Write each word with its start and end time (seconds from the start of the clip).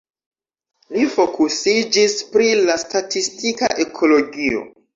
Li 0.95 1.03
fokusiĝis 1.15 2.17
pri 2.33 2.49
la 2.71 2.81
statistika 2.87 3.73
ekologio. 3.87 4.69